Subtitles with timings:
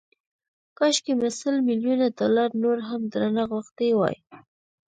[0.77, 4.17] کاشکي مې سل ميليونه ډالر نور هم درنه غوښتي وای